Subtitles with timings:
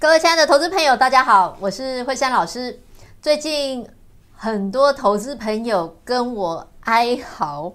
[0.00, 2.80] 各位亲爱的投资朋友，大家好，我是惠珊老师。
[3.20, 3.86] 最近
[4.34, 7.70] 很多投资朋友跟我哀嚎，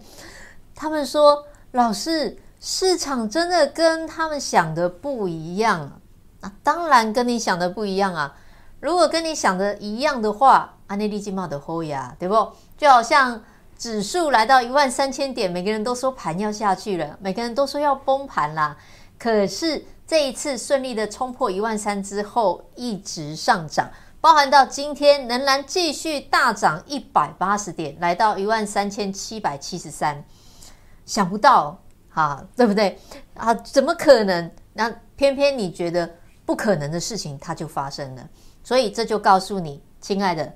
[0.73, 5.99] 他们说：“老师，市场真的跟他们想的不一样
[6.41, 8.35] 啊！”，当然跟你想的不一样啊。
[8.79, 12.53] 如果跟你想的一样的话，安内利金茂的后呀，对不？
[12.75, 13.43] 就好像
[13.77, 18.75] 指数来到一万三千点，每个人都说盘要下去了，每个人都说要崩盘啦。
[19.19, 19.85] 可是。
[20.07, 23.89] 这一次顺利的冲破一万三之后，一直上涨，
[24.21, 30.23] 包含到今天仍然继续大涨一百八十点，来到一万三千七百七十三。
[31.05, 31.81] 想不到，
[32.13, 32.99] 啊，对不对？
[33.33, 34.51] 啊，怎么可能？
[34.73, 36.07] 那偏偏你觉得
[36.45, 38.29] 不可能的事情，它就发生了。
[38.63, 40.53] 所以这就告诉你，亲爱的，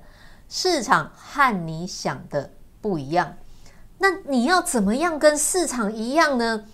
[0.48, 3.36] 市场和你想的不一样。
[3.98, 6.64] 那你要怎么样跟市场一样呢？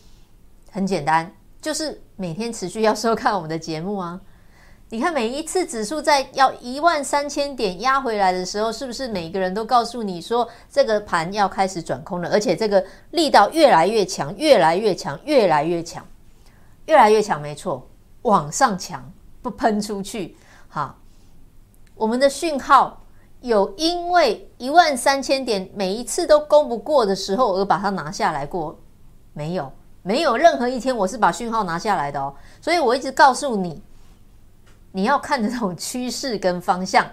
[0.70, 1.32] 很简单。
[1.66, 4.20] 就是每天持续要收看我们的节目啊！
[4.90, 12.30] 你看每一次指数在要一万三千点压回来的时候，是不是每个人都告诉你说这个盘要开始转空了？
[12.30, 16.06] 而且这个力道越来越强，越来越强，越来越强，
[16.84, 17.84] 越来越强，没错，
[18.22, 20.36] 往上强不喷出去。
[20.68, 20.96] 好，
[21.96, 23.02] 我们的讯号
[23.40, 28.78] 有因为一万三千点每一次都攻不过的时候而把它拿下来过
[29.32, 29.72] 没有？
[30.06, 33.82] 没有任何一天我是把讯号拿下来的哦，所以我一直告诉你，
[34.92, 37.04] 你要看这种趋势跟方向。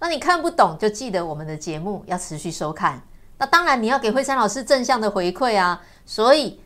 [0.00, 3.00] 那你看不懂，就记得我们的节目要持续收看。
[3.38, 6.60] 那当然你要给惠珊老师正向的回馈啊，所以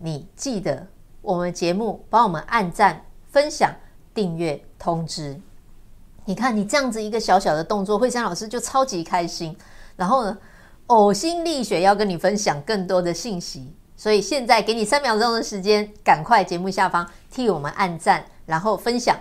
[0.00, 0.84] 你记得
[1.22, 3.72] 我们节目帮我们按赞、分享、
[4.12, 5.40] 订阅、通知。
[6.24, 9.56] 你看你这样子一个小小的动作，惠珊老师就超级开心。
[9.94, 10.36] 然后呢，
[10.88, 13.72] 呕心沥血要跟你分享更多的信息。
[13.98, 19.14] 所以现在给你三秒钟的时间，赶快节目下方替我们按赞，然后分享、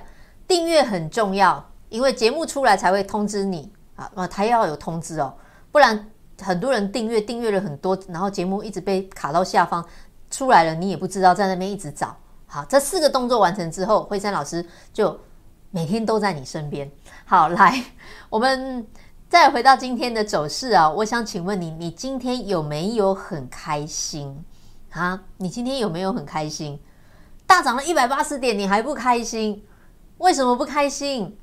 [0.47, 5.33] 订阅很重要，因为节目出来才会通知你啊，那他要有通知哦，
[5.71, 6.07] 不然
[6.39, 9.83] 很多人订阅订阅了很多，然后节目一直被卡到下方
[10.29, 12.15] 出来了，你也不知道在那边一直找。
[12.45, 14.63] 好，这四个动作完成之后，惠珊老师
[14.93, 15.19] 就
[15.71, 16.89] 每天都在你身边。
[17.25, 17.83] 好，来，
[18.29, 18.87] 我们
[19.27, 24.45] 再回到今天的走势啊，我想请问你，你今天有没有很开心？
[24.91, 26.79] 啊，你今天有没有很开心？
[27.45, 29.63] 大涨了一百八十点，你还不开心？
[30.17, 31.37] 为什么不开心？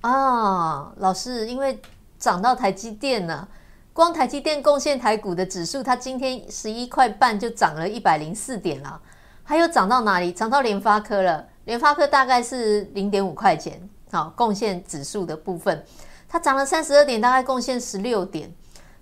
[0.00, 1.82] 啊，老师，因为
[2.18, 3.48] 涨到台积电了，
[3.92, 9.00] 光台积电贡献台股的指数，它今天十一块半就涨了一百零四点了。
[9.42, 10.32] 还有涨到哪里？
[10.32, 11.46] 涨到联发科了。
[11.64, 15.84] 联发科大概是零点五块钱，好，贡献指数的部分，
[16.28, 18.54] 它涨了三十二点，大概贡献十六点。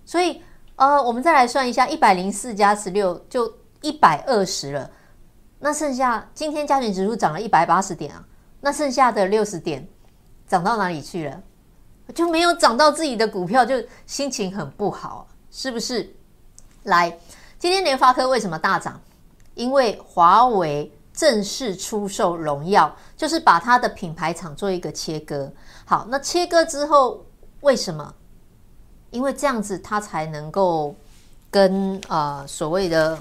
[0.05, 0.41] 所以，
[0.75, 3.58] 呃，我们再来算一下，一百零四加十六就。
[3.81, 4.91] 一百二十了，
[5.59, 8.25] 那剩下今天加权指数涨了一百八十点啊，
[8.59, 9.87] 那剩下的六十点
[10.47, 11.41] 涨到哪里去了？
[12.13, 13.75] 就没有涨到自己的股票，就
[14.05, 16.13] 心情很不好，是不是？
[16.83, 17.17] 来，
[17.57, 18.99] 今天联发科为什么大涨？
[19.55, 25.49] 因为华为正式出售荣耀，就是把它的品牌厂做一个切割。
[25.85, 27.25] 好，那切割之后
[27.61, 28.13] 为什么？
[29.11, 30.93] 因为这样子它才能够
[31.49, 33.17] 跟、呃、所谓的。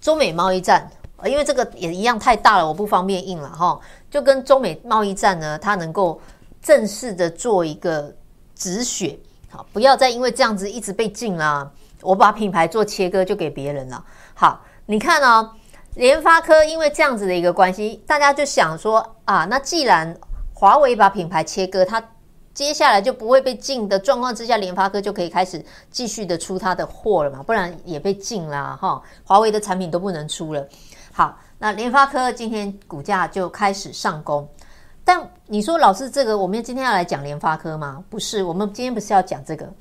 [0.00, 3.78] 中美贸易战，呃因为这个也一样太大了，我不方便印了哈。
[4.10, 6.20] 就跟中美贸易战呢，它能够
[6.62, 8.14] 正式的做一个
[8.54, 9.18] 止血，
[9.50, 11.70] 好，不要再因为这样子一直被禁了。
[12.00, 14.04] 我把品牌做切割就给别人了。
[14.34, 15.50] 好，你看哦，
[15.94, 20.16] 联发科因为这样子的一个关系，大家就想说啊，那既然
[20.54, 22.02] 华为把品牌切割，它。
[22.58, 27.40] 接下来就不会被禁的状况之下，联发科就可以开始继续的出它的货了嘛？
[27.40, 29.00] 不然也被禁啦，哈！
[29.22, 30.66] 华为的产品都不能出了。
[31.12, 34.48] 好，那联发科今天股价就开始上攻。
[35.04, 38.02] 但你说老师，这个我们今天要来讲联发科吗？
[38.10, 39.72] 不是，我们今天不是要讲这个，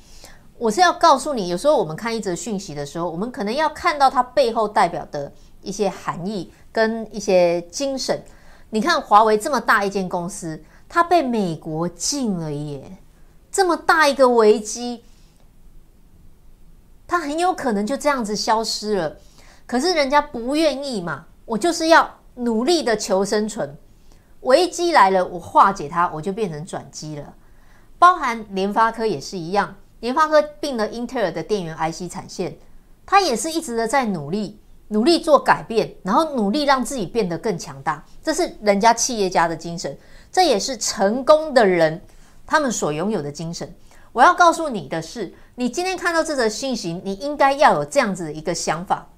[0.59, 5.33] 我是要告诉你，有时候我们看一则讯息的时候，我们可能要看到它背后代表的
[5.63, 8.23] 一些含义跟一些精神。
[8.69, 10.63] 你看华为这么大一间公司。
[10.89, 12.97] 他被美国禁了耶，
[13.51, 15.03] 这么大一个危机，
[17.07, 19.17] 他很有可能就这样子消失了。
[19.65, 23.77] 可是人家不愿意嘛，我就是要努力的求生存。
[24.41, 27.33] 危机来了，我化解它，我就变成转机了。
[27.99, 32.55] 包含联发科也是一样，联发科并了英特尔的电源 IC 产线，
[33.05, 38.05] 它也是一直的在努力，努力做改变，然后努力让自己变得更强大。
[38.23, 39.97] 这是人家企业家的精神。
[40.37, 41.99] 这也是成功的人
[42.45, 43.73] 他们所拥有的精神。
[44.11, 49.09] 我要告诉你的是，你今天看到这则信息，你应该要有这样子的一个想法：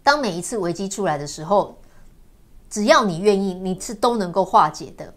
[0.00, 1.76] 当每一次危机出来的时候，
[2.70, 5.12] 只要你愿意，你是都能够化解的。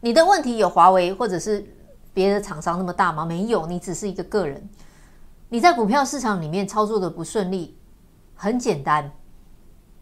[0.00, 1.64] 你的问题有华为或者是
[2.12, 3.24] 别的厂商那么大吗？
[3.24, 4.68] 没有，你只是一个个人。
[5.48, 7.78] 你在股票市场里面操作的不顺利，
[8.34, 9.12] 很简单，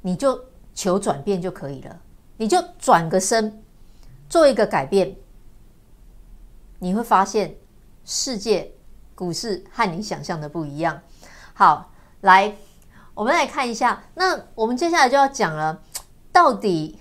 [0.01, 0.43] 你就
[0.75, 2.01] 求转变就可以了。
[2.39, 3.63] 你就转个身，
[4.29, 5.17] 做一个改变，
[6.79, 7.57] 你会发现
[8.05, 8.73] 世界
[9.15, 11.01] 股市和你想象的不一样。
[11.55, 12.55] 好，来，
[13.15, 14.05] 我们来看一下。
[14.15, 15.83] 那我们接下来就要讲了，
[16.31, 17.01] 到底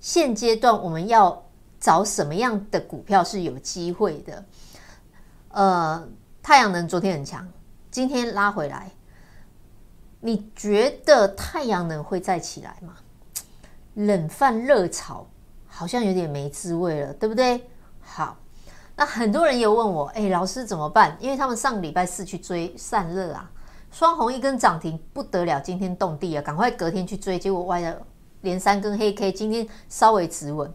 [0.00, 1.46] 现阶段我们要
[1.80, 4.44] 找什么样的股票是有机会的？
[5.48, 6.08] 呃，
[6.42, 7.48] 太阳能昨天很强，
[7.90, 8.92] 今天拉回来，
[10.20, 12.96] 你觉得太阳能会再起来吗？
[13.94, 15.26] 冷饭热炒
[15.76, 17.68] 好像有点没滋味了，对不对？
[18.00, 18.34] 好，
[18.96, 21.14] 那很多人又问我，哎，老师怎么办？
[21.20, 23.50] 因为他们上礼拜四去追散热啊，
[23.90, 27.94] 双红一根涨停不得了，惊天动地啊，赶快隔天去追，结果歪了
[28.40, 30.72] 连三根黑 K，今天稍微止稳。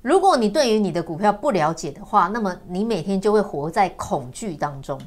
[0.00, 5.00] 如果你对于你的股票不了解的话，那么你每天就会活在恐惧当中。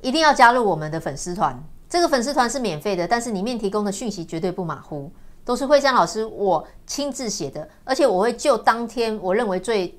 [0.00, 5.10] 一定要加入我们的粉丝团，这个粉丝团是免费的，但是里面提供的讯息绝对不马虎。
[5.48, 9.98] 都是惠珊老师我亲自写的，而且我会就当天我认为最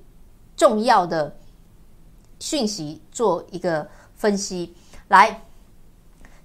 [0.56, 1.36] 重要的
[2.40, 4.76] 讯息做一个分析。
[5.08, 5.42] 来，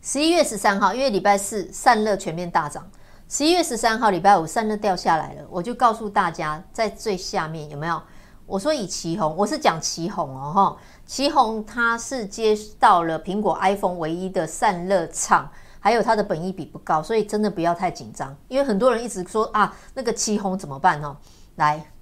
[0.00, 2.90] 十一月十三号，因为礼拜四散热全面大涨，
[3.28, 8.00] 十一月十三号礼拜五散热掉下来了，我就告诉大家在最下面有没有？
[8.46, 15.52] 我说以奇红，我是讲奇红哦哈，奇红它是接到了苹果 iPhone 唯一的散热厂。
[15.84, 18.34] 还有它的本益比不高，所以真的不要太紧张。
[18.48, 21.14] 因为很多人一直说啊，那个旗红怎么办呢？
[21.56, 21.92] 来，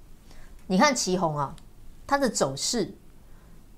[0.67, 1.53] 你看旗红啊，
[2.07, 2.95] 它的走势，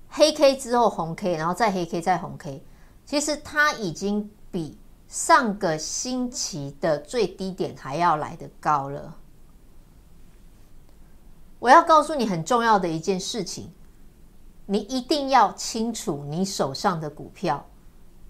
[0.08, 2.64] 黑 K 之后红 K，然后再黑 K 再红 K，
[3.04, 9.12] 其实它已经比上个星期的最低点还要来得高了。
[11.58, 13.72] 我要告诉你很重要的一件事情，
[14.66, 17.66] 你一定要清楚你手上的股票，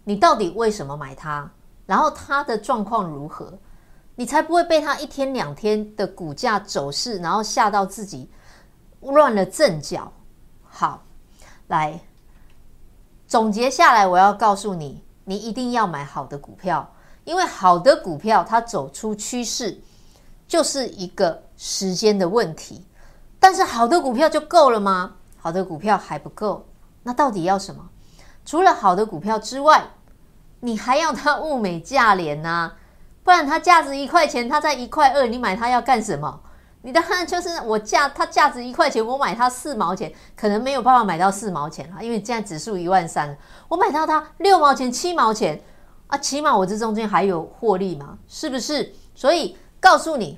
[0.05, 1.53] 你到底为什么买它？
[1.87, 3.57] 然后它的状况如何，
[4.17, 8.29] 你才不会被它一天两天的股价走势，然后吓到自己
[9.01, 10.13] 乱了阵脚。
[10.63, 11.03] 好，
[11.69, 11.99] 来
[13.27, 16.93] 总结下来，我要告诉你，你一定要买好的股票，
[17.25, 19.81] 因为好的股票它走出趋势
[20.47, 22.85] 就是一个时间的问题。
[23.39, 25.15] 但是好的股票就够了吗？
[25.39, 26.67] 好的股票还不够，
[27.05, 27.89] 那到底要什么？
[28.45, 29.89] 除了好的股票之外，
[30.67, 32.73] 你还要它物美价廉呐、
[33.23, 36.41] 不然它价值一块钱，它在一块二，你买它要干什么？
[36.83, 45.63] 你当然就是我价它价值一块钱，我买它四毛钱，可能没有办法买到四毛钱了，因为现在指数一万三，我买到它六毛钱、七毛钱
[46.09, 48.93] 啊，起码我这中间还有获利嘛，是不是？
[49.15, 50.37] 所以告诉你，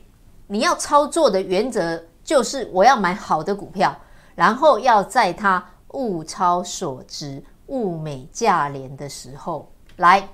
[0.48, 3.96] 你要操作的原则就是我要买好的股票，
[4.34, 5.64] 然后要在它
[5.94, 9.72] 物超所值、物美价廉的时候。
[9.98, 10.28] 来，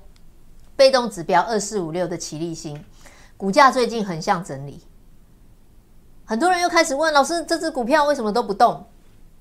[0.76, 2.84] 被动指标二四五六的奇力新，
[3.34, 4.82] 股价最近横向整理，
[6.26, 8.86] 很多人又开始问老师，这只股票为什么都不动？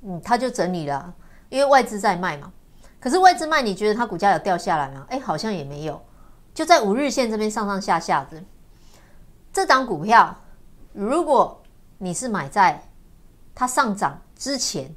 [0.01, 1.13] 嗯，它就整理了，
[1.49, 2.53] 因为外资在卖嘛。
[3.01, 5.05] 可是外资卖，你觉得它股价有掉下来吗？
[5.09, 6.01] 哎，好像也没有，
[6.53, 8.41] 就在五日线这边上上下下的。
[9.51, 10.33] 这档股票，
[10.93, 11.61] 如果
[11.97, 12.81] 你是买在
[13.53, 14.89] 它上涨之前，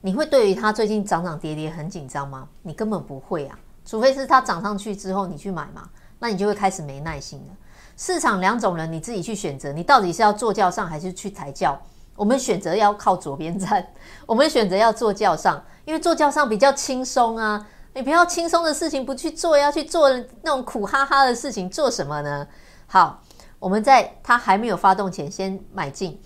[0.00, 2.48] 你会对于它最近涨涨跌跌很紧张吗？
[2.62, 3.58] 你根本不会啊。
[3.86, 5.88] 除非是它涨上去之后你去买嘛，
[6.18, 7.54] 那你就会开始没耐心了。
[7.96, 11.80] 市场两种人，你自己去选择，你到底是要坐轿上还是去抬轿？
[12.14, 13.86] 我们选择要靠左边站，
[14.26, 17.66] 我们选择要坐轿上，因为坐轿上比较轻松啊。
[17.94, 20.10] 你不要轻松的事情不去做，要去做
[20.42, 22.46] 那种苦哈哈的事情，做什么呢？
[22.86, 23.22] 好，
[23.58, 26.20] 我们在它还没有发动前先买进。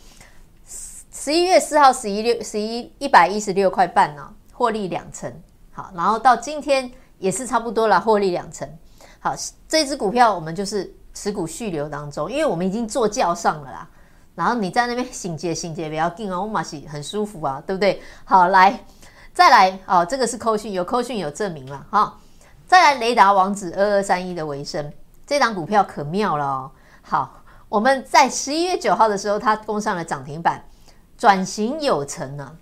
[1.12, 5.32] 十一月四号十一六十一一百一十六块半呢，获利两成。
[5.70, 6.90] 好，然后到今天。
[7.20, 8.68] 也是差不多了，获利两成。
[9.20, 9.32] 好，
[9.68, 13.88] 这支股票我们就是持股续留当中，因为我们已经坐轿上了啦。
[14.34, 18.02] 然后你在那边醒接醒接，不要紧啊，我马是很舒服啊，对不对？
[18.24, 18.82] 好，来
[19.34, 22.18] 再来哦，这个是扣讯，有扣讯有证明了哈、
[22.66, 24.90] 再来雷达王子二二三一的为升，
[25.26, 26.70] 这档股票可妙了哦。
[27.02, 30.64] 好，我们在十一月九号的时候，它攻上了涨停板，
[31.18, 32.56] 转型有成了。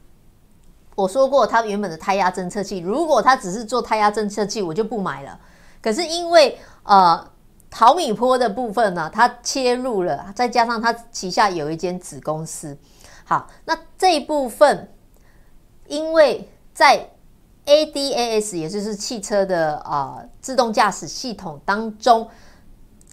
[0.99, 5.39] 我说过，它原本的胎压侦测器，如果它只是做胎压侦测器，我就不买了。
[5.81, 7.25] 可是因为呃
[7.71, 12.77] 淘米坡的部分呢，它切入了，再加上它旗下有一间子公司，
[13.25, 14.93] 好，那这一部分，
[15.87, 17.09] 因为在
[17.65, 22.29] ADAS 也就是汽车的啊、呃、自动驾驶系统当中，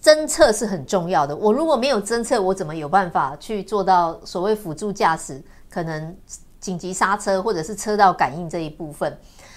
[0.02, 1.36] 侦测是很重要的。
[1.36, 5.40] 我如果没有侦测，我怎么有办法去做到所谓辅助驾驶，
[5.70, 6.18] 可能
[6.66, 9.16] 紧急刹车或者是车道感应这一部分？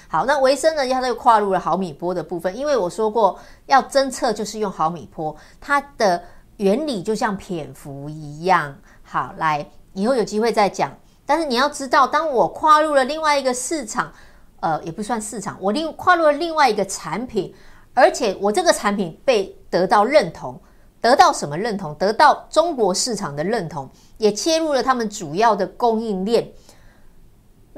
[0.08, 6.22] 好，那维生呢，它就跨入了毫米波的部分，因为我说过要侦测就是用毫米波，它的
[6.58, 8.76] 原理就像蝙蝠一样。
[9.02, 10.94] 好，来以后有机会再讲。
[11.24, 14.12] 但是你要知道，当我跨入了另外一个市场，
[14.60, 17.54] 呃，也不算市场，我另跨入了另外一个产品，
[17.94, 20.60] 而且我这个产品被得到认同，
[21.00, 21.94] 得到什么认同？
[21.94, 23.88] 得到中国市场的认同，
[24.18, 26.50] 也切入了他们主要的供应链，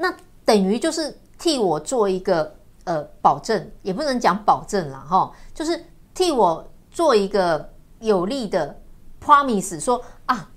[0.01, 1.15] 那等于就是。
[1.41, 7.67] 替我做一个呃保证，也不能讲保证啦，哈，就是替我做一个
[7.99, 8.79] 有力的
[9.19, 10.47] promise，说啊，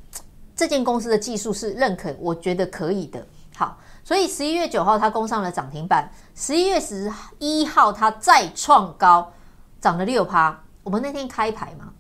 [0.55, 3.27] 这件公司的技术是认可，我觉得可以的。
[3.57, 9.33] 好，所以十一月九号它攻上了涨停板，十一月十一号它再创高，
[9.81, 10.63] 涨了六趴。
[10.83, 11.95] 我们那天开牌嘛，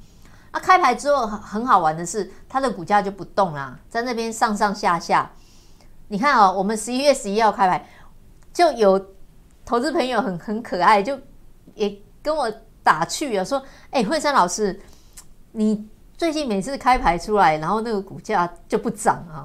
[0.52, 5.30] 那、啊、开牌之后很好玩的是，它的股价就不动啦，在那边上上下下。
[6.08, 7.86] 你看、哦，我们十一月十一号开牌。
[8.52, 9.04] 就有
[9.64, 11.18] 投资朋友很很可爱，就
[11.74, 11.92] 也
[12.22, 12.48] 跟我
[12.84, 13.58] 打趣啊，说
[13.90, 14.80] ：“哎、欸，惠珊老师，
[15.50, 19.42] 你最近每次开牌出来，然后那个股价就不涨啊。”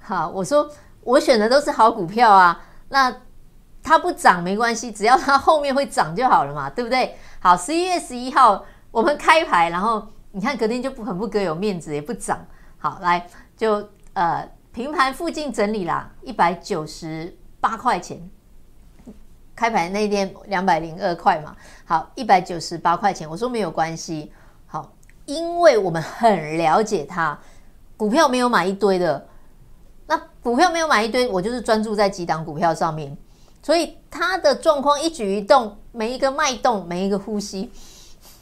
[0.00, 0.70] 好，我说
[1.02, 2.58] 我选的都是好股票啊，
[2.88, 3.14] 那
[3.82, 7.14] 它不涨没关系，只要它后面会涨就好了嘛，对不对？
[7.40, 12.42] 好，十一月十一号我们开牌，然后你看隔天就不很不给有面子，也不涨。
[12.78, 18.20] 好，来就呃平盘附近整理啦，一百九十八块钱。
[19.54, 21.56] 开盘那天两百零二块嘛，
[21.86, 24.30] 好，一百九十八块钱，我说没有关系，
[24.66, 24.92] 好，
[25.24, 27.38] 因为我们很了解它，
[27.96, 29.26] 股票没有买一堆的，
[30.06, 33.16] 那股票没有买一堆，我就是专注在几档股票上面，
[33.62, 37.72] 所以它的状况一举一动，每一个脉动，每一个呼吸，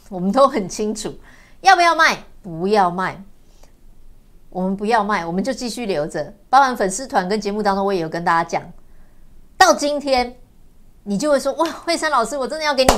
[0.09, 1.17] 我们都很清楚，
[1.61, 2.25] 要不要卖？
[2.43, 3.23] 不要卖，
[4.55, 8.63] 我们不要卖，我们就继续留着，包含粉丝团跟节目当中，我也有跟大家讲，
[9.57, 10.33] 到今天。
[11.03, 12.93] 你就会说哇，惠珊老师，我真的要给你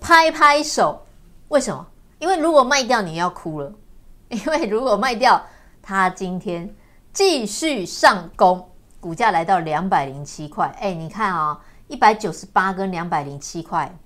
[0.00, 1.00] 拍拍手。
[1.48, 1.86] 为什么？
[2.18, 3.72] 因为如果卖掉，你要哭了。
[4.28, 5.40] 因为如果卖掉，
[5.80, 6.74] 它今天
[7.12, 8.68] 继续上攻，
[8.98, 10.66] 股价来到两百零七块。
[10.80, 13.96] 哎，你看啊，一百九十八跟两百零七块，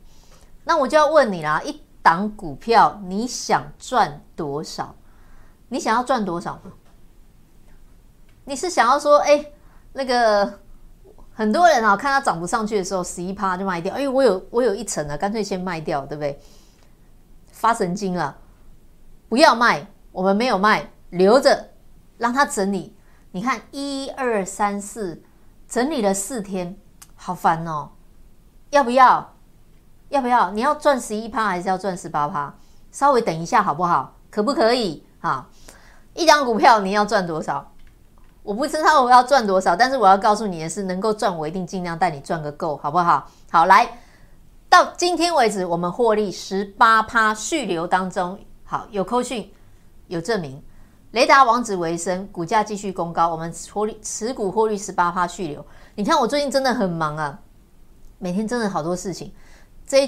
[0.63, 4.95] 那我就要问你啦，一档股票你想赚多少？
[5.69, 6.73] 你想要赚多少呢？
[8.45, 9.45] 你是想要说，哎，
[9.93, 10.61] 那个？
[11.39, 13.95] 很多人啊，看它涨不上去的时候，十一趴就卖掉。
[13.95, 16.41] 哎，我有我有一层了，干脆先卖掉，对不对？
[17.53, 18.39] 发神经了，
[19.29, 21.73] 不要卖，我们没有卖，留着
[22.17, 22.97] 让它整理。
[23.33, 25.23] 你看，一二三四，
[25.69, 26.75] 整理了四天，
[27.17, 27.91] 好烦哦。
[28.71, 29.35] 要不要？
[30.09, 30.51] 要不要？
[30.53, 32.55] 你要赚十一趴，还是要赚十八趴？
[32.91, 34.17] 稍微等一下好不好？
[34.31, 35.06] 可不可以？
[35.21, 35.49] 啊，
[36.15, 37.73] 一张股票你要赚多少？
[38.43, 43.29] 我不知道我要赚多少，但是我要告诉你的是，能够赚我一定尽量带你赚个够，好不好？
[43.51, 43.99] 好，来
[44.69, 49.53] 到今天为止，我们获利十八趴续留当中，好，有扣讯
[50.07, 50.63] 有证明，
[51.11, 55.67] 雷达网址为生，股价继续攻高，我们获利持股获利十八趴续留。
[55.97, 57.37] 你看我最近真的很忙啊，
[58.19, 59.33] 每天真的好多事情。
[59.85, 60.07] 这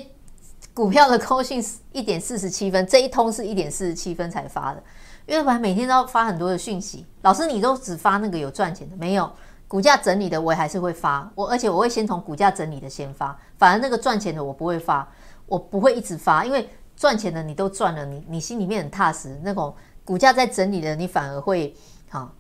[0.78, 4.80] 股票的扣讯一点四十七分，这一通是一点四十七分才发的。
[5.26, 9.28] 因为我每天都要发很多的讯息，老师你都只发那个有赚钱的，没有
[9.66, 11.28] 股价整理的，我也还是会发。
[11.35, 15.08] 我而且我会先从股价整理的先发，反而那个赚钱的我不会发，
[15.47, 19.37] 我不会一直发，因为赚钱的你都赚了，你你心里面很踏实。
[19.42, 21.75] 那种股价在整理的，你反而会
[22.11, 22.32] 啊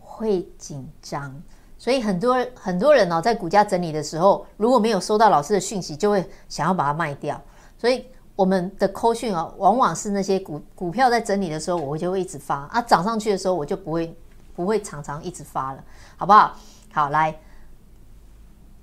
[0.00, 1.32] 会紧张。
[1.78, 7.40] 所以很多很多人哦，在股价整理的时候，如果没有收到老师的讯息，就会想要把它卖掉。
[7.84, 8.06] 所以。
[8.36, 14.12] 我们的扣讯啊，往往是那些股股票在整理的时候，我就会一直发啊；涨上去的时候，我就不会
[14.56, 15.84] 不会常常一直发了，
[16.16, 16.56] 好不好？
[16.92, 17.38] 好，来，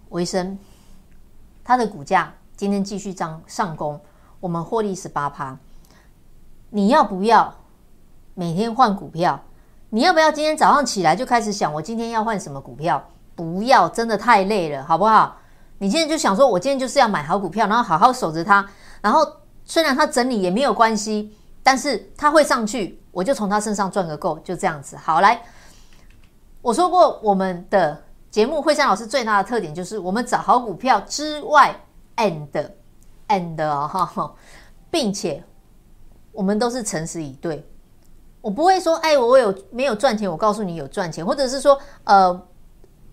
[0.08, 0.58] 维生，
[1.66, 4.00] 它的股价今天继续涨上攻，
[4.40, 5.58] 我们获利十八趴。
[6.70, 7.54] 你要不要
[8.34, 9.38] 每天换股票？
[9.90, 13.06] 你要不要今天早上起来就开始想我今天要换什么股票？
[13.36, 15.41] 不要，真的太累了，好不好？
[15.82, 18.66] 你现在就想说，我今天就是要买好股票，然后好好守着它，
[19.02, 19.28] 然后。
[19.64, 21.34] 虽然它整理也没有关系，
[21.64, 24.98] 但是它会上去，我就从它身上赚个够，就这样子。
[24.98, 25.40] 好，来，
[26.62, 31.80] 我说过我们的节目，惠山老师最大的特点就是我们找好股票之外
[32.18, 32.50] ，and
[33.30, 34.34] and 哈，
[34.90, 35.42] 并且
[36.34, 37.66] 我们都是诚实以对，
[38.42, 40.30] 我不会说，哎，我有没有赚钱？
[40.30, 42.48] 我告诉你有赚钱，或者是说，呃，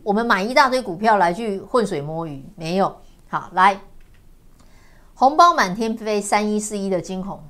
[0.02, 2.96] 我们买一大堆股票来去浑水摸鱼，没有。
[3.28, 3.80] 好，来。
[5.14, 7.42] 红包满天飞，三一四一的晶宏，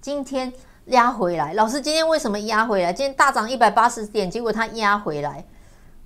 [0.00, 0.52] 今天
[0.86, 2.92] 压回来，老师今天为什么压回来？
[2.92, 5.44] 今天大涨一百八十点，结果它压回来，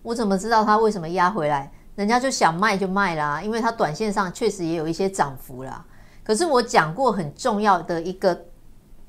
[0.03, 1.71] 我怎么知道它为什么压回来？
[1.95, 5.85] 人家就想卖就卖啦，因为它短线上确实也有一些涨幅啦。
[6.25, 8.47] 可是我讲过很重要的一个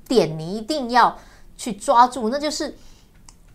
[0.07, 1.17] 点，你一定要
[1.57, 2.75] 去抓住，那就是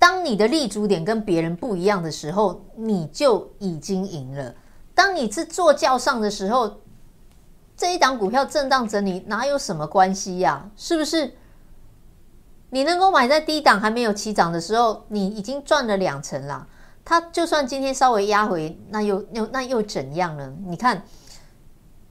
[0.04, 4.54] 当你的立足点跟别人不一样的时候，你就已经赢了。
[4.94, 6.82] 当你是坐轿上的时候，
[7.74, 10.68] 这一档股票震荡整理哪有什么关系呀？
[10.76, 11.32] 是不是？
[12.68, 16.66] 你能够买在低档还没有起涨的时候，你已经赚了两成啦。
[17.02, 20.52] 它就算今天稍微压回，那又又那又怎样呢？
[20.66, 21.02] 你看。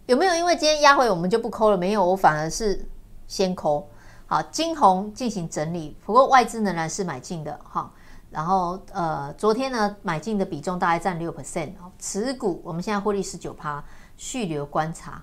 [0.08, 1.78] 有没有因为今天压回我们就不抠了？
[1.78, 2.90] 没有，我反而是
[3.28, 3.88] 先抠。
[4.34, 7.92] 好，金红进行整理，不过外资仍然是买进的哈。
[8.32, 11.70] 然后呃，昨天呢买进的比重大概占六 percent。
[12.00, 13.84] 持股我们现在获利十九趴，
[14.18, 15.22] 续留观察，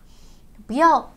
[0.64, 1.10] 不要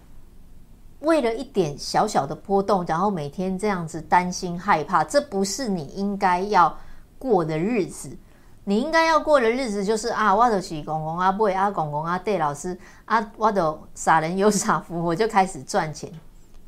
[1.02, 6.76] 为了一点小小的波动，然后每天这样子担心害怕，这不是你应该要
[7.20, 8.18] 过的日子。
[8.64, 16.12] 你应该要过的日子就是啊，我就是公公啊，不会啊，公公啊，对老师啊，我的傻人有傻福，我就开始赚钱，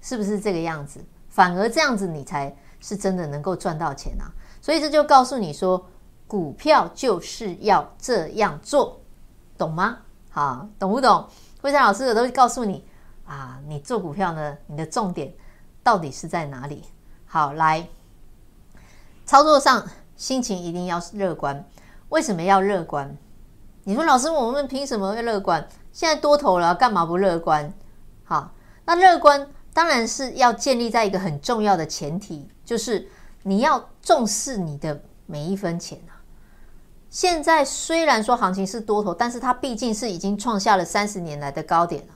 [0.01, 1.03] 是不是这个样子？
[1.36, 4.32] 反而这样子，你才是真的能够赚到钱啊！
[4.62, 5.86] 所以这就告诉你说，
[6.27, 9.01] 股票就是要这样做，
[9.58, 9.98] 懂吗？
[10.30, 11.27] 好，懂不懂？
[11.62, 12.88] 惠山老师我都告诉你
[13.25, 15.34] 啊，你做股票呢，你的重点
[15.84, 16.86] 到底是在哪里？
[17.25, 17.86] 好，来，
[19.25, 21.68] 操作上心情一定要乐观。
[22.08, 23.13] 为什么要乐观？
[23.84, 25.68] 你说老师，我们凭什么要乐观？
[25.92, 27.74] 现在多头了，干嘛不乐观？
[28.24, 28.54] 好，
[28.86, 33.10] 那乐观当然是要建立在一个很重要的前提，就是
[33.44, 36.15] 你要重视你的每一分钱啊。
[37.10, 42.13] 现在虽然说行情是多头，但是它毕竟是已经创下了三十年来的高点了。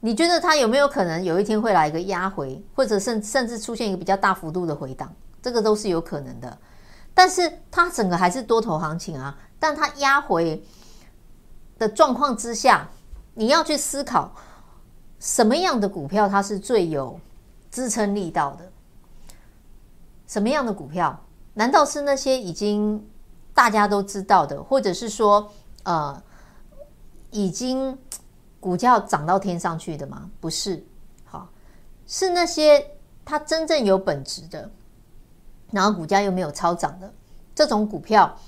[0.00, 5.14] 你觉得它有没有可能有一天会来一个压回，或者甚甚至出现一个比较大幅度的回档？
[5.40, 6.58] 这个都是有可能的。
[7.14, 10.60] 但是它整个还是多头行情啊，但它压回
[11.78, 12.88] 的状况之下，
[13.34, 14.34] 你要去思考
[15.20, 17.18] 什么样的股票它是最有
[17.70, 18.70] 支撑力道的？
[20.26, 21.24] 什么样的股票？
[21.54, 23.04] 难道是那些已经
[23.54, 25.50] 大家都知道的，或者是说
[25.82, 26.22] 呃
[27.30, 27.98] 已经
[28.60, 30.30] 股价涨到天上去的吗？
[30.40, 30.84] 不是，
[31.24, 31.48] 好，
[32.06, 32.86] 是那些
[33.24, 34.70] 它真正有本质的。
[35.70, 37.12] 然后股价又没有超涨的
[37.54, 38.38] 这种股票，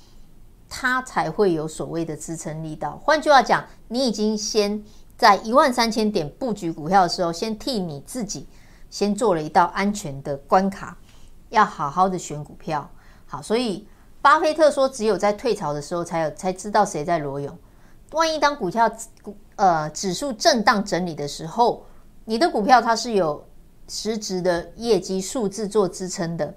[0.67, 2.99] 它才会有所谓的支撑力道。
[3.03, 4.83] 换句话讲，你已经先
[5.21, 8.47] 在一万三千点布局股票的时候，先替你自己
[8.89, 10.97] 先做了一道安全的关卡，
[11.49, 12.89] 要好好的选股票。
[13.27, 13.87] 好，所以
[14.19, 17.55] 巴菲特说，只有在退潮的时候，才有才知道谁在裸泳。
[18.13, 18.91] 万一当股票
[19.57, 21.85] 呃指数震荡整理的时候，
[22.25, 23.45] 你的股票它是有
[23.87, 26.51] 实质的业绩数字做支撑的。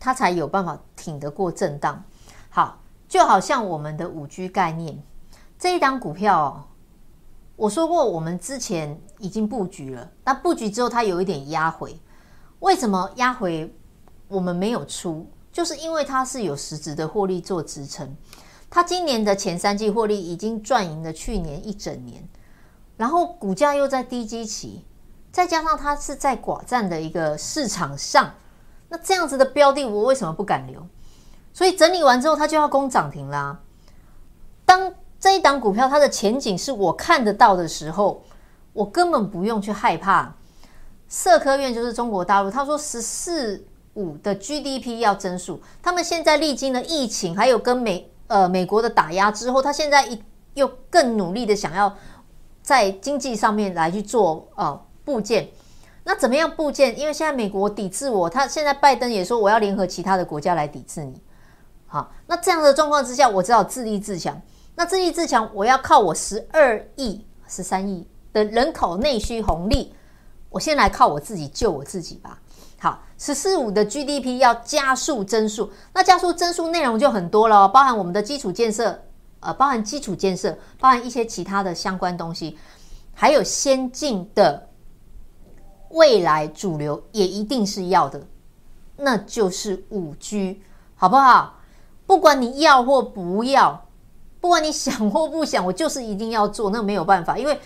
[0.00, 2.02] 它才有办法挺得过震荡。
[2.50, 5.00] 好，就好像我们的五 G 概念
[5.56, 6.64] 这一档股票哦，
[7.56, 12.00] 我说过我们之前已经布局了，那布局之后它有一点压回，
[12.60, 13.72] 为什么压回
[14.28, 15.26] 我们没有出？
[15.52, 18.16] 就是因为它是有实质的获利做支撑。
[18.68, 22.28] 它今年的前三季获利已经赚赢了去年一整年，
[22.96, 24.84] 然后股价又在低基期，
[25.30, 28.34] 再加上它是在寡占的一个市场上。
[28.88, 30.84] 那这样子的标的，我为什么不敢留？
[31.52, 33.60] 所以整理完之后，它就要攻涨停啦。
[34.64, 34.92] 当
[35.24, 38.22] 这一档股票它的前景是我看得到的时候，
[38.74, 40.36] 我根本不用去害怕。
[41.08, 51.96] 社科院就是中国大陆，他说“十四五”的 GDP 要增速，他们现在历经了疫情，还有跟美呃美国的打压之后，他现在一又更努力的想要
[52.60, 55.48] 在经济上面来去做呃部件。
[56.04, 56.98] 那怎么样部件？
[57.00, 61.18] 因为现在美国抵制我，他现在拜登也说我要联合其他的国家来抵制你。
[61.86, 64.38] 好，那这样的状况之下，我只好自立自强。
[64.74, 69.94] 那自立自强，我要靠我十二亿、十三亿的人口内需红利，
[70.50, 72.40] 我先来靠我自己救我自己吧。
[72.78, 79.00] 好，十四五的 GDP 要加速增速，那加速增速内容就很多了，包含我们的基础建设，
[79.40, 82.58] 呃，包含基础建设，包含一些其他的相关东西，
[83.14, 84.68] 还有先进的。
[85.90, 88.26] 未来主流也一定是要的，
[88.96, 90.60] 那就是五 G，
[90.96, 91.60] 好不好？
[92.04, 93.83] 不管你要或不要，
[94.44, 96.68] 不管你想或不想， 我就是一定要做。
[96.68, 97.58] 那没有办法，因为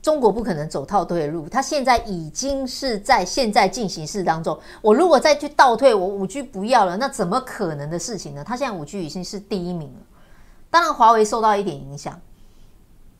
[0.00, 4.56] 中国不可能走倒退的路，它现在已经是在现在进行式当中。
[4.80, 8.44] 我如果再去倒退，我五 G 不要了，那怎么可能的事情呢？
[8.44, 10.00] 它现在五 G 已经是第一名了。
[10.70, 12.20] 当然，华为受到一点影响，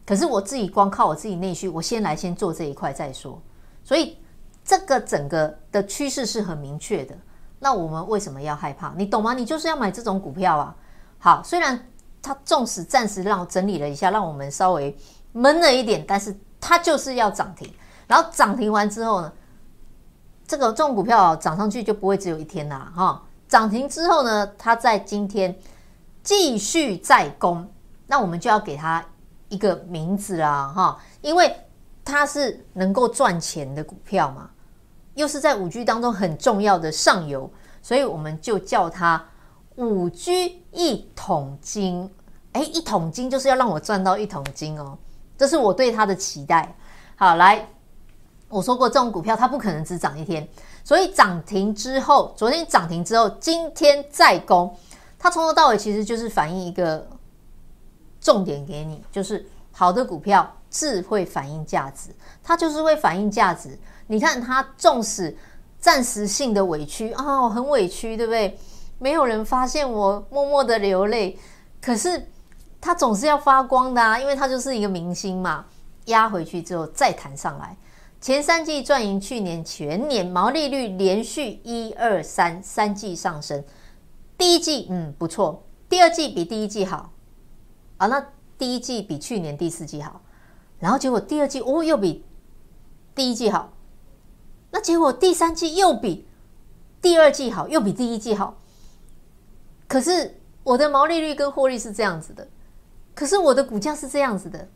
[0.06, 3.42] 可是我自己光靠我自己内需，我先来先做这一块再说。
[3.82, 4.16] 所以
[4.64, 7.16] 这个整个的趋势是很明确的。
[7.58, 8.94] 那我们为什么要害怕？
[8.96, 9.34] 你懂吗？
[9.34, 10.76] 你就是要买这种股票啊。
[11.18, 11.88] 好，虽然
[12.22, 14.96] 它纵使暂时让我整理了一下，让我们稍微
[15.32, 17.72] 闷了一点，但是它就是要涨停。
[18.06, 19.32] 然后涨停完之后呢，
[20.46, 23.22] 这个这种股票涨上去就不会只有一天啦，哈。
[23.48, 25.56] 涨停之后呢，它在今天
[26.22, 27.68] 继续再攻，
[28.06, 29.04] 那我们就要给它
[29.48, 31.56] 一个名字啦，哈，因为
[32.04, 34.50] 它是能够赚钱的股票嘛，
[35.14, 37.50] 又是在五 G 当中很重要的上游，
[37.82, 39.24] 所以我们就叫它
[39.80, 42.08] 五 G 一桶金。
[42.52, 44.98] 哎，一桶金就是要让我赚到一桶金哦，
[45.38, 46.74] 这是我对它的期待。
[47.16, 47.66] 好，来，
[48.48, 50.46] 我说过这种股票它不可能只涨一天。
[50.82, 54.76] 所以涨停之后，昨天涨停之后，今天再攻，
[55.18, 57.06] 它从头到尾其实就是反映一个
[58.20, 62.10] 重点给你，就是好的股票自会反映价值，
[62.42, 63.78] 它就是会反映价值。
[64.08, 65.36] 你看它纵使
[65.78, 68.58] 暂时性的委屈啊，很委屈，对不对？
[69.00, 71.36] 没有人发现我默默的流泪，
[71.80, 72.30] 可是
[72.80, 75.64] 他总是要发光的啊，因为他就是一个明星嘛，
[76.04, 77.76] 压回去之后再弹上来。
[78.20, 83.64] 前三季赚赢去年全年，毛利率连续一二三三季上升。
[84.36, 87.10] 第一季嗯不错，第二季比第一季好
[87.96, 88.06] 啊。
[88.06, 88.26] 那
[88.58, 90.20] 第一季比去年第四季好，
[90.78, 92.22] 然后结果第二季哦又比
[93.14, 93.72] 第一季好，
[94.70, 96.28] 那结果第三季又比
[97.00, 98.59] 第二季好，又比第一季好。
[99.90, 102.46] 可是我的毛利率跟获利是这样子的，
[103.12, 104.68] 可是我的股价是这样子的，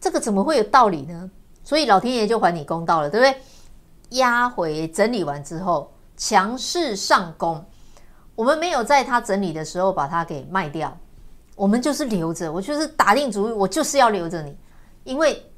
[0.00, 1.30] 这个怎么会有道理呢？
[1.62, 3.40] 所以老天爷就还你公道了，对不对？
[4.18, 7.64] 压回整理完之后，强势上攻，
[8.34, 10.98] 我们没有在它整理的时候把它给卖掉，
[11.54, 12.52] 我们就是留着。
[12.52, 14.56] 我就是打定主意，我就是要留着你，
[15.04, 15.48] 因为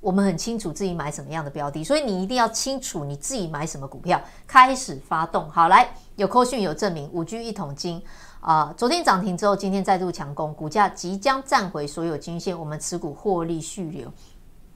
[0.00, 5.50] 我们很清楚自己买什么样的标的，所以你一定要清楚你自己买什么股票，开始发动。
[5.50, 8.02] 好，来有扣讯有证明，五 G 一桶金
[8.40, 14.12] 啊、昨天涨停之后，今天再度强攻，股价即将站回所有均线，我们持股获利续流。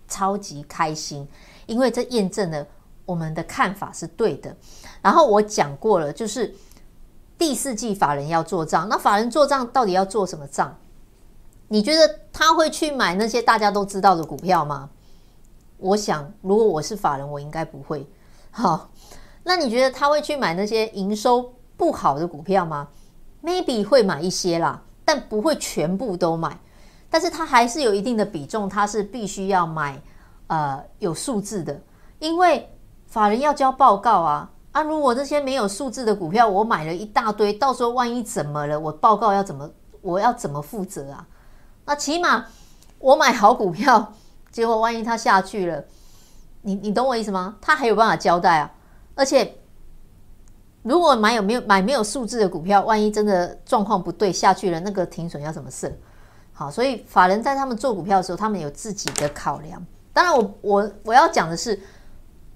[0.09, 1.27] 超级开心，
[1.65, 2.67] 因为这验证了
[3.07, 4.55] 我们的看法是对的。
[5.01, 6.55] 然后我讲过了，就是
[7.39, 10.77] 第四季法人要做账，那法人做账到底要做什么账？
[11.69, 14.91] 你觉得他会去买那些大家都知道的股票吗？
[15.83, 18.09] 我想，如果我是法人，我应该不会。
[18.53, 18.89] 好，
[19.43, 22.87] 那你觉得他会去买那些营收不好的股票吗
[23.43, 26.57] ？Maybe 会买一些啦，但不会全部都买。
[27.11, 30.01] 但是他还是有一定的比重，他是必须要买，
[30.47, 31.79] 呃，有数字的，
[32.21, 32.71] 因为
[33.07, 34.83] 法人要交报告啊啊！
[34.83, 39.69] 如果这些没有数字的股票，我买了一大堆，到时候万一怎么了，我报告要怎么，
[40.01, 41.27] 我要怎么负责啊？
[41.85, 42.47] 那起码
[43.01, 44.15] 我买好股票，
[44.53, 45.83] 结果万一它下去了，
[46.61, 47.57] 你你懂我意思吗？
[47.61, 48.71] 他还有办法交代啊！
[49.15, 49.57] 而且
[50.83, 55.91] 如果买有没有买没有数字的股票，万一真的状况不对下去了，那个停损要怎么设？
[56.53, 59.85] 好，所以法人在他们做股票的时候，他们有自己的考量。
[60.13, 61.81] 当然我，我我我要讲的是，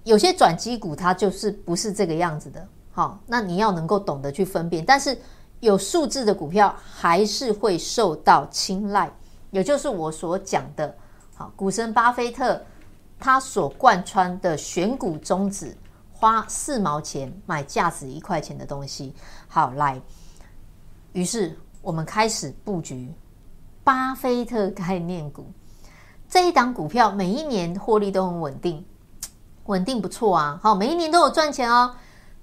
[0.05, 2.63] 有些转机股它就是不是这个样子的。
[2.93, 4.85] 好，那你要能够懂得去分辨。
[4.85, 5.17] 但是
[5.61, 9.11] 有数字的股票还是会受到青睐，
[9.51, 10.95] 也就是我所讲的，
[11.39, 12.59] 好，股神巴菲特
[13.21, 15.77] 他所贯穿的选股宗旨，
[16.11, 19.15] 花四毛钱买价值一块钱的东西。
[19.47, 20.01] 好，来，
[21.13, 23.13] 于是我们开始布局。
[23.85, 25.47] 巴菲特概念股
[26.27, 28.83] 这一档股票，每一年获利都很稳定，
[29.67, 30.59] 稳定不错啊。
[30.63, 31.95] 好，每一年都有赚钱哦。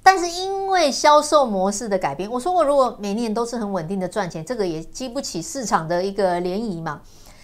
[0.04, 7.02] 但是因为销售模式的改变，我说过，如果每年都是很稳定的赚钱，这个也激不起市场的一个涟漪嘛。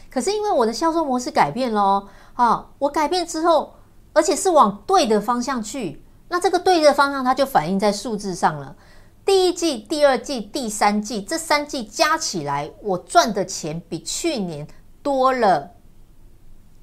[0.09, 3.75] 可是因为我的销售模式改变了，啊，我改变之后，
[4.13, 8.75] 而且是往对的方向去，那这个对的方向，它就反映在数字上了。
[9.25, 14.67] 第一季、第二季、第三季，这三季加起来，我赚的钱比去年
[15.03, 15.71] 多了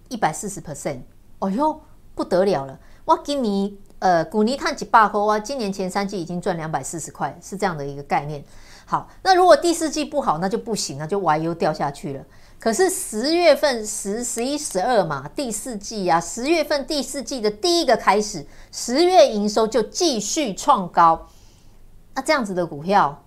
[0.09, 1.01] 一百四十 percent。
[1.41, 1.81] 哦哟，
[2.15, 2.79] 不得了了！
[3.05, 8.45] 我今年呃，股尼碳几百块哇，今年前三季已经赚两百四十块，是这样的一个概念。
[8.85, 12.25] 好，那如果第四季不好，那就不行，那就 YU 掉下去了。
[12.67, 21.29] 可是十月份十、十一、十二嘛，第四季啊，十月份第四季的第一个开始，十月营收就继续创高。
[22.13, 23.23] 那这样子的股票，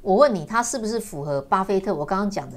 [0.00, 2.56] 我问你，它是不是符合巴菲特我刚刚讲的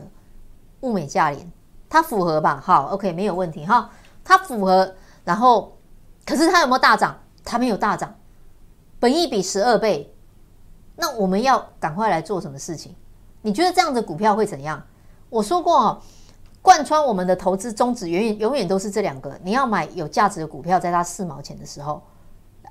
[0.79, 1.51] 物美价廉？
[1.87, 2.59] 它符合吧？
[2.59, 3.91] 好，OK，没有问题哈。
[4.23, 5.77] 它符合，然后
[6.25, 7.19] 可是它有没有大涨？
[7.43, 8.15] 它没有大涨，
[8.99, 10.11] 本益比十二倍。
[10.95, 12.95] 那我们要赶快来做什么事情？
[13.43, 14.81] 你觉得这样的股票会怎样？
[15.29, 16.01] 我说过哦，
[16.65, 19.39] 贯穿我们的投资宗旨，永远永远都是这两个。
[19.43, 22.01] 你要买有价值的股票，在它四毛钱的时候，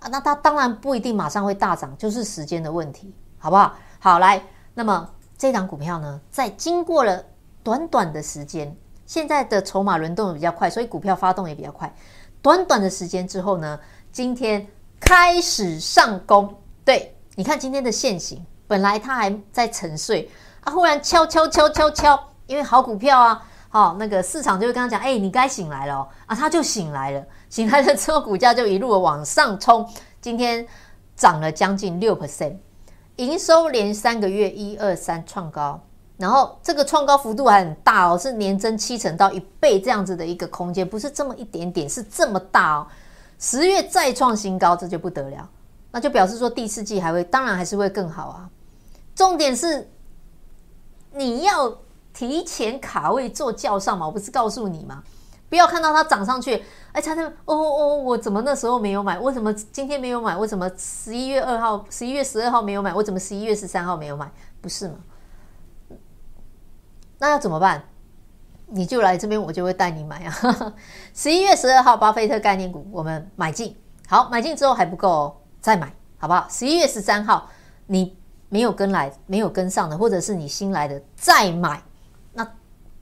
[0.00, 3.76] 啊，那它当然不一定马上会大涨，就是时间的问题，好不好？
[4.00, 4.42] 好，来，
[4.74, 7.24] 那么这档股票呢，在经过了
[7.62, 8.76] 短短的时间，
[9.06, 11.94] 现在的筹码轮动的比较快，所以股票发动也比较快。
[12.42, 13.78] 短短的时间之后呢，
[14.10, 14.66] 今天
[14.98, 16.52] 开始上攻。
[16.84, 20.28] 对，你看今天的线形，本来它还在沉睡
[20.62, 23.40] 啊，忽然敲敲敲敲敲，因为好股票啊。
[23.74, 26.36] 哦，那个市场就会跟他讲，哎、你该醒来了、哦、啊！
[26.36, 29.84] 他就醒来了，醒来了之后，股价就一路的往上冲，
[30.20, 30.64] 今天
[31.16, 32.56] 涨了将近六 percent，
[33.16, 35.80] 营收连三个月一二三创高，
[36.16, 42.86] 然后这个创高幅度还很大哦，是年增七成到一倍这样子的一个空间，不是这么一点点，是这么大哦。
[43.40, 45.50] 十月再创新高，这就不得了，
[45.90, 48.48] 那就表示说第四季还会，当然还是会更好啊。
[49.16, 49.90] 重点是
[51.10, 51.76] 你要。
[52.14, 55.02] 提前卡位做轿上嘛，我不是告诉你吗？
[55.50, 59.18] 不要看到它涨上去，哎，才那哦哦哦，我怎么那时候没有买？
[59.18, 60.36] 我怎么今天没有买？
[60.36, 62.94] 我怎么十一月二号、十一月十二号没有买？
[62.94, 64.32] 我怎么十一月十三号没有买？
[64.60, 64.94] 不是吗？
[67.18, 67.84] 那要怎么办？
[68.66, 70.74] 你就来这边，我就会带你买啊！
[71.14, 73.76] 十一月十二号，巴菲特概念股，我们买进。
[74.08, 76.46] 好，买进之后还不够哦，再买，好不好？
[76.48, 77.48] 十一月十三号，
[77.86, 78.16] 你
[78.48, 81.82] 没有跟来、没有跟上的，或者是你新来的，再买。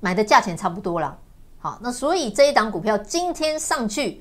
[0.03, 1.17] 买的价钱差不多了，
[1.61, 4.21] 好，那所以这一档股票今天上去，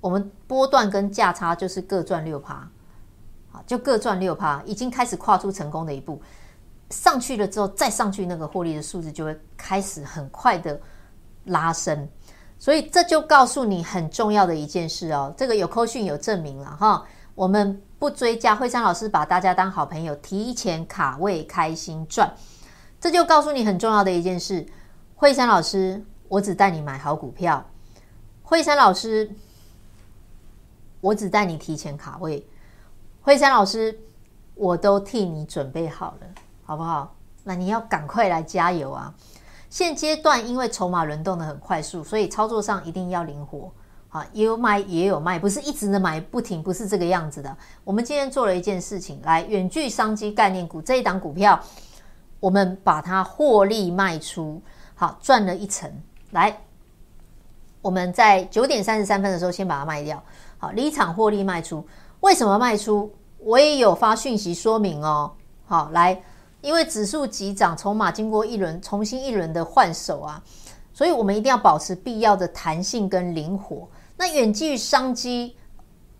[0.00, 2.70] 我们波段跟价差就是各赚六趴，
[3.50, 6.22] 好，就各赚六趴，已经开始跨出成功的一步。
[6.90, 10.80] 上去了之后，再上去那个获利的数字就会开始很快的
[11.46, 12.08] 拉升，
[12.56, 22.32] 所以这就告诉你很重要的一件事哦，这个有扣讯有证明了哈，我们不追加，惠山老师把大家当好朋友，提前卡位开心赚，
[23.00, 24.64] 这就告诉你很重要的一件事。
[25.20, 27.62] 惠珊老师，我只带你买好股票。
[28.42, 29.30] 惠珊老师，
[31.02, 32.42] 我只带你提前卡位。
[33.20, 34.00] 惠珊老师，
[34.54, 36.26] 我都替你准备好了，
[36.64, 37.14] 好不好？
[37.44, 39.12] 那你要赶快来加油啊！
[39.68, 43.70] 现阶段因为筹码轮动得很快速，所以操作上一定要灵活
[44.08, 44.26] 啊！
[44.32, 47.54] 也有买也有卖，不是一直的买不停，不是这个样子的。
[47.84, 51.62] 我们今天做了一件事情，来远距商机概念股这一档股票，
[52.40, 54.62] 我们把它获利卖出。
[55.00, 55.90] 好，赚了一成。
[56.32, 56.54] 来，
[57.80, 60.22] 我们在九点三十三分的时候先把它卖掉。
[60.58, 61.82] 好，离场获利卖出。
[62.20, 63.10] 为什么卖出？
[63.38, 65.32] 我也有发讯息说明哦。
[65.64, 66.22] 好，来，
[66.60, 70.44] 因为指数急涨，筹码经过一轮重新一轮的换手啊，
[70.92, 73.88] 所以我们一定要保持必要的弹性跟灵活。
[74.18, 75.56] 那远距商机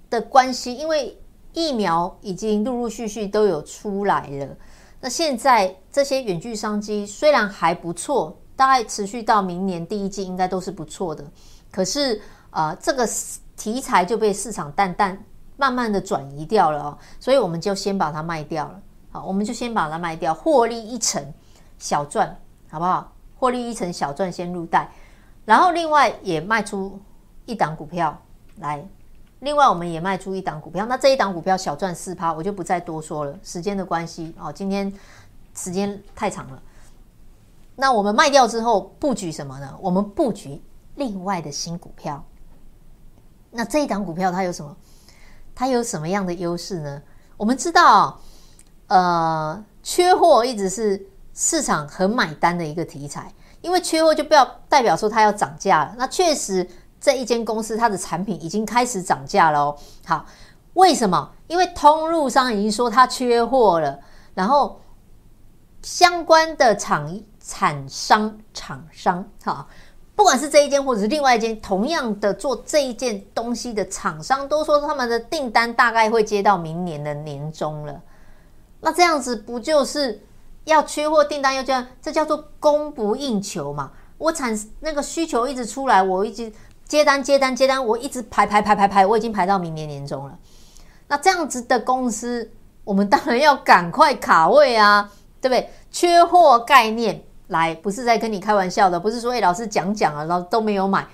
[0.08, 1.14] 的关系，因为
[1.52, 4.56] 疫苗已经陆陆续续都有出来了。
[5.02, 8.34] 那现在这些远距商机虽然还不错。
[8.60, 11.24] 大概持续到明年第一季应该都是不错的，
[11.72, 12.20] 可是
[12.50, 13.08] 呃，这个
[13.56, 15.18] 题材就被市场淡淡
[15.56, 18.78] 慢慢的转移掉了哦，所以我们就先把它卖掉了。
[19.12, 21.24] 好，我们就先把它卖掉，获利一成
[21.78, 23.10] 小赚，好不好？
[23.38, 24.92] 获利一成小赚先入袋，
[25.46, 27.00] 然后另外也卖出
[27.46, 28.14] 一档股票
[28.58, 28.86] 来，
[29.38, 34.92] 另外我们也卖出一档股票，那这一档股票小赚四趴，我就不再多说了，时间的关系哦，今天
[35.54, 36.62] 时间太长了。
[37.80, 39.74] 那我们卖掉之后布局什么呢？
[39.80, 40.62] 我们布局
[40.96, 42.22] 另外的新股票。
[43.50, 44.76] 那这一档股票它有什么？
[45.54, 47.02] 它有什么样的优势呢？
[47.38, 48.20] 我们知道，
[48.88, 55.94] 呃，缺货一直是市场很买单的一个题材，因为缺货就不要代表说它要涨价了。
[55.96, 56.68] 那确实
[57.00, 59.78] 这一间公司它的产品已经开始涨价了哦。
[60.04, 60.26] 好，
[60.74, 61.32] 为什么？
[61.46, 63.98] 因为通路商已经说它缺货了，
[64.34, 64.82] 然后
[65.80, 67.22] 相关的厂。
[67.50, 69.66] 产商、厂商，哈，
[70.14, 78.00] 不管是这一间或者是另外一间，同样的做这一件东西的厂商，都说他们的订单大概会接到明年的年终了。
[78.80, 80.22] 那这样子不就是
[80.62, 81.84] 要缺货订单又这样？
[82.00, 83.90] 这叫做供不应求嘛？
[84.16, 86.52] 我产那个需求一直出来，我一直
[86.84, 90.38] 接单、接单、接单，我一直排排排排排，我已经排到明年年终了。
[91.08, 92.48] 那这样子的公司，
[92.84, 95.10] 我们当然要赶快卡位啊，
[95.40, 95.68] 对不对？
[95.90, 97.24] 缺货概念。
[97.50, 101.06] 来，不是在跟你开玩笑的，不是说诶老师讲讲啊，然后都没有买。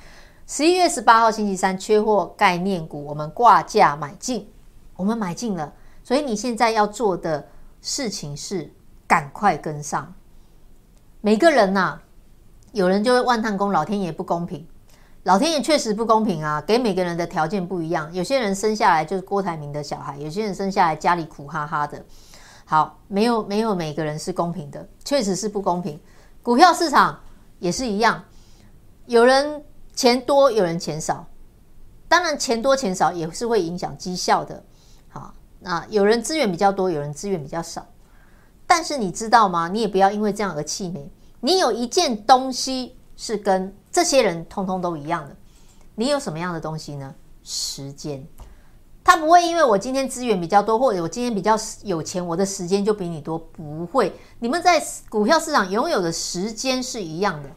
[0.46, 4.48] 十一月十八号星期三，缺货概念股，我们挂价买进，
[4.94, 5.72] 我们买进了。
[6.04, 7.44] 所以你现在要做的
[7.82, 8.72] 事情是
[9.06, 10.14] 赶快跟上。
[11.20, 11.98] 每个人呐、
[12.70, 14.64] 有人就会万叹公老天爷不公平，
[15.24, 18.12] 老天爷确实不公平啊，给每个人的条件不一样。
[18.14, 22.04] 有些人生下来就是郭台铭的小孩，有些人生下来家里苦哈哈的。
[22.64, 25.98] 好，没有没有每个人是公平的，确实是不公平。
[26.46, 27.18] 股票市场
[27.58, 28.22] 也是一样，
[29.06, 29.64] 有人
[29.96, 31.26] 钱多，有人钱少。
[32.06, 34.62] 当然钱多钱少也是会影响绩效的。
[35.08, 37.84] 好，那有人资源比较多，有人资源比较少，
[38.64, 39.66] 但是你知道吗？
[39.66, 41.10] 你也不要因为这样而气馁。
[41.40, 45.34] 你有一件东西是跟这些人通通都一样的，
[45.96, 47.12] 你有什么样的东西呢？
[47.42, 48.24] 时间。
[49.06, 53.38] 他不会因为我今天资源比较多，或者我今天比较有钱，我的时间就比你多。
[53.38, 57.48] 不会，你们在股票市场拥有的时间是一样的，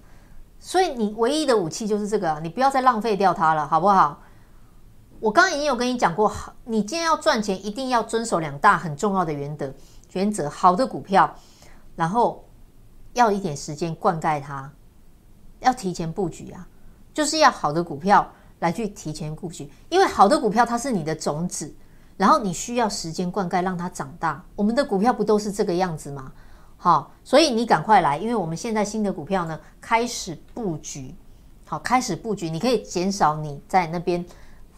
[0.60, 4.22] 所以你唯一的武器就是这个，你不要再浪费掉它了，好不好？
[5.20, 9.74] 我刚刚已经有跟你讲过，好，你今天要赚钱，一定要遵守两大很重要的原则。
[10.12, 11.36] 原则，好的股票，
[11.96, 12.48] 然后
[13.14, 14.72] 要一点时间灌溉它，
[15.62, 16.68] 要提前布局啊，
[17.12, 18.32] 就是要好的股票。
[18.60, 21.74] 来去提前布局，因为好的股票它是你的种子，
[22.18, 24.44] 然后你需要时间灌溉让它长大。
[24.56, 26.32] 我们的股票不都是这个样子吗？
[26.78, 31.14] 好，所以你赶快来，因为我们现在新的股票呢开始布局，
[31.66, 34.26] 好，开始布局，你可以减少你在那边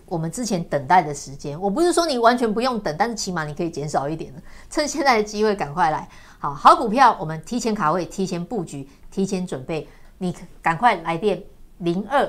[0.08, 1.60] 我们之前等待的时间。
[1.62, 4.34] 我不是说你完全不用等，但是起码你可以减少一点，
[4.70, 6.08] 趁现在的机会赶快来。
[6.40, 11.42] 好，好股票我们提前卡位，提前布局，提前准备，你赶快来电
[11.78, 12.28] 零二。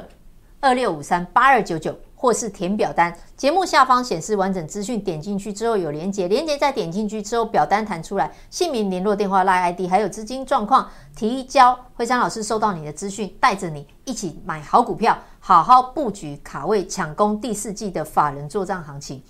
[0.63, 11.77] 二六五三八二九九，或是填表单，节目下方显示完整资讯，点进去之后有连结，连结再点进去之后，表单弹出来，姓名、联络电话、赖 ID，还有资金状况，提交。
[11.95, 19.21] 惠山老师收到你的资讯，带着你一起买好股票，好好布局卡位，抢攻第四季的法人作帐行情，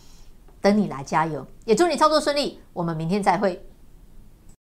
[0.61, 2.61] 等你来加油，也祝你操作顺利。
[2.75, 3.65] 我们明天再会。